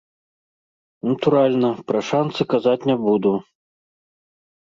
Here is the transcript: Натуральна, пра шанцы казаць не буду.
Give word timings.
Натуральна, 1.09 1.69
пра 1.91 1.99
шанцы 2.09 2.41
казаць 2.53 2.87
не 2.93 2.97
буду. 3.05 3.33